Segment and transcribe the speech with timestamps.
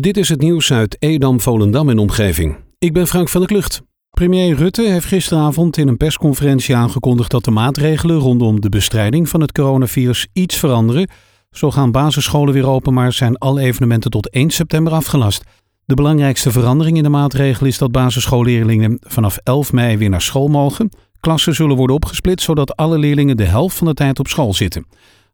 [0.00, 2.56] Dit is het nieuws uit Edam, Volendam en omgeving.
[2.78, 3.82] Ik ben Frank van der Klucht.
[4.10, 9.40] Premier Rutte heeft gisteravond in een persconferentie aangekondigd dat de maatregelen rondom de bestrijding van
[9.40, 11.10] het coronavirus iets veranderen.
[11.50, 15.44] Zo gaan basisscholen weer open, maar zijn alle evenementen tot 1 september afgelast.
[15.84, 20.48] De belangrijkste verandering in de maatregelen is dat basisschoolleerlingen vanaf 11 mei weer naar school
[20.48, 20.90] mogen.
[21.20, 24.86] Klassen zullen worden opgesplitst zodat alle leerlingen de helft van de tijd op school zitten.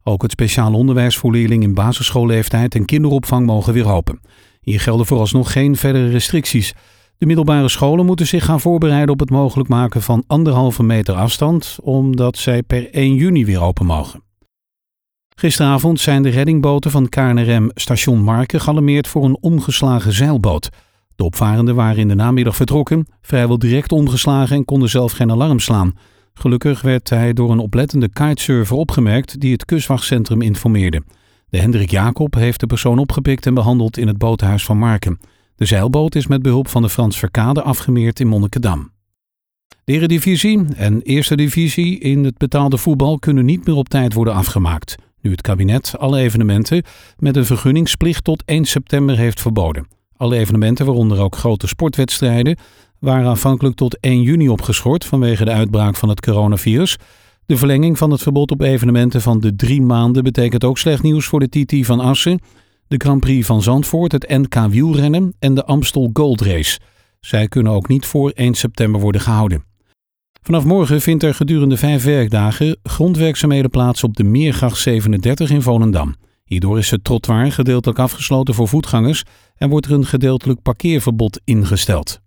[0.03, 4.21] Ook het speciaal onderwijs voor leerlingen in basisschoolleeftijd en kinderopvang mogen weer open.
[4.61, 6.75] Hier gelden vooralsnog geen verdere restricties.
[7.19, 11.79] De middelbare scholen moeten zich gaan voorbereiden op het mogelijk maken van anderhalve meter afstand,
[11.83, 14.23] omdat zij per 1 juni weer open mogen.
[15.35, 20.69] Gisteravond zijn de reddingboten van KNRM Station Marken gealarmeerd voor een omgeslagen zeilboot.
[21.16, 25.61] De opvarenden waren in de namiddag vertrokken, vrijwel direct omgeslagen en konden zelf geen alarm
[25.61, 25.93] slaan.
[26.35, 31.02] Gelukkig werd hij door een oplettende kitesurfer opgemerkt die het kustwachtcentrum informeerde.
[31.51, 35.20] De Hendrik Jacob heeft de persoon opgepikt en behandeld in het boothuis van Marken.
[35.57, 38.91] De zeilboot is met behulp van de Frans Verkade afgemeerd in Monnikendam.
[39.85, 44.35] De Eredivisie en Eerste Divisie in het betaalde voetbal kunnen niet meer op tijd worden
[44.35, 44.96] afgemaakt.
[45.21, 46.82] Nu het kabinet alle evenementen
[47.19, 49.88] met een vergunningsplicht tot 1 september heeft verboden.
[50.16, 52.57] Alle evenementen, waaronder ook grote sportwedstrijden,
[52.99, 56.96] waren afhankelijk tot 1 juni opgeschort vanwege de uitbraak van het coronavirus.
[57.49, 61.27] De verlenging van het verbod op evenementen van de drie maanden betekent ook slecht nieuws
[61.27, 62.41] voor de TT van Assen,
[62.88, 66.78] de Grand Prix van Zandvoort, het NK wielrennen en de Amstel Gold Race.
[67.21, 69.65] Zij kunnen ook niet voor 1 september worden gehouden.
[70.43, 76.15] Vanaf morgen vindt er gedurende vijf werkdagen grondwerkzaamheden plaats op de Meergracht 37 in Volendam.
[76.44, 79.22] Hierdoor is het trottoir gedeeltelijk afgesloten voor voetgangers
[79.56, 82.21] en wordt er een gedeeltelijk parkeerverbod ingesteld.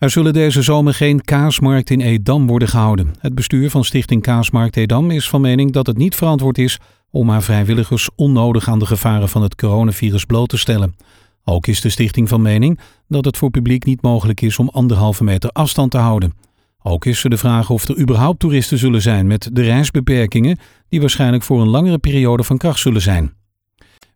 [0.00, 3.14] Er zullen deze zomer geen kaasmarkt in Edam worden gehouden.
[3.18, 6.78] Het bestuur van Stichting Kaasmarkt Edam is van mening dat het niet verantwoord is
[7.10, 10.96] om haar vrijwilligers onnodig aan de gevaren van het coronavirus bloot te stellen.
[11.44, 12.78] Ook is de stichting van mening
[13.08, 16.34] dat het voor publiek niet mogelijk is om anderhalve meter afstand te houden.
[16.82, 20.58] Ook is er de vraag of er überhaupt toeristen zullen zijn met de reisbeperkingen,
[20.88, 23.32] die waarschijnlijk voor een langere periode van kracht zullen zijn.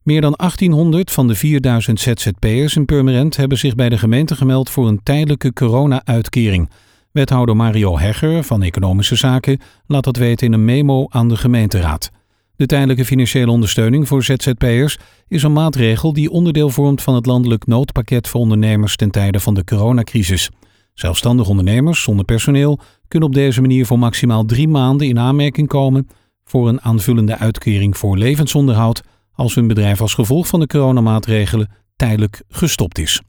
[0.05, 4.71] Meer dan 1800 van de 4000 ZZP'ers in Purmerend hebben zich bij de gemeente gemeld
[4.71, 6.71] voor een tijdelijke corona-uitkering.
[7.13, 12.11] Wethouder Mario Hegger van Economische Zaken laat dat weten in een memo aan de gemeenteraad.
[12.57, 14.99] De tijdelijke financiële ondersteuning voor ZZP'ers
[15.29, 19.55] is een maatregel die onderdeel vormt van het landelijk noodpakket voor ondernemers ten tijde van
[19.55, 20.51] de coronacrisis.
[20.95, 22.79] Zelfstandig ondernemers zonder personeel
[23.09, 26.09] kunnen op deze manier voor maximaal drie maanden in aanmerking komen
[26.45, 29.03] voor een aanvullende uitkering voor levensonderhoud
[29.35, 33.21] als hun bedrijf als gevolg van de coronamaatregelen tijdelijk gestopt is.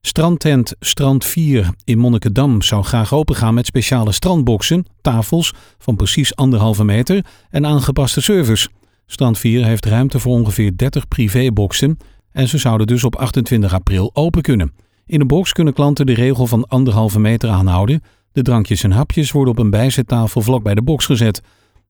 [0.00, 6.84] Strandtent Strand 4 in Monnikendam zou graag opengaan met speciale strandboxen, tafels van precies anderhalve
[6.84, 8.68] meter en aangepaste service.
[9.06, 11.98] Strand 4 heeft ruimte voor ongeveer 30 privéboxen
[12.32, 14.72] en ze zouden dus op 28 april open kunnen.
[15.06, 18.02] In een box kunnen klanten de regel van anderhalve meter aanhouden.
[18.32, 21.42] De drankjes en hapjes worden op een bijzettafel vlak bij de box gezet.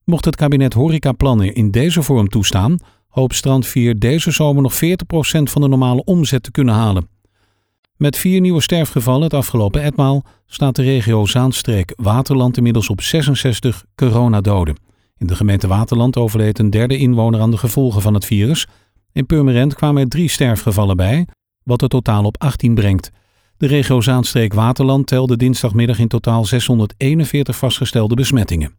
[0.05, 2.79] Mocht het kabinet horecaplannen in deze vorm toestaan,
[3.19, 4.77] hoopt Strand 4 deze zomer nog 40%
[5.43, 7.09] van de normale omzet te kunnen halen.
[7.97, 13.85] Met vier nieuwe sterfgevallen het afgelopen etmaal staat de regio Zaanstreek Waterland inmiddels op 66
[13.95, 14.77] coronadoden.
[15.17, 18.67] In de gemeente Waterland overleed een derde inwoner aan de gevolgen van het virus.
[19.13, 21.27] In Purmerend kwamen er drie sterfgevallen bij,
[21.63, 23.11] wat het totaal op 18 brengt.
[23.57, 28.75] De regio Zaanstreek Waterland telde dinsdagmiddag in totaal 641 vastgestelde besmettingen.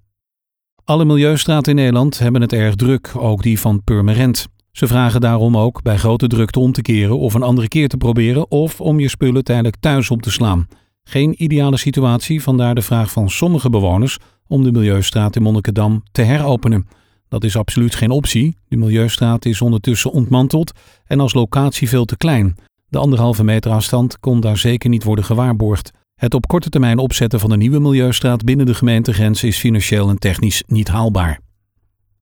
[0.90, 4.48] Alle milieustraten in Nederland hebben het erg druk, ook die van Purmerend.
[4.72, 7.98] Ze vragen daarom ook bij grote drukte om te keren of een andere keer te
[7.98, 10.68] proberen of om je spullen tijdelijk thuis op te slaan.
[11.04, 14.18] Geen ideale situatie, vandaar de vraag van sommige bewoners
[14.48, 16.88] om de Milieustraat in Monnikendam te heropenen.
[17.28, 18.58] Dat is absoluut geen optie.
[18.68, 20.72] De Milieustraat is ondertussen ontmanteld
[21.06, 22.56] en als locatie veel te klein.
[22.88, 25.92] De anderhalve meter afstand kon daar zeker niet worden gewaarborgd.
[26.20, 30.20] Het op korte termijn opzetten van een nieuwe Milieustraat binnen de gemeentegrens is financieel en
[30.20, 31.40] technisch niet haalbaar.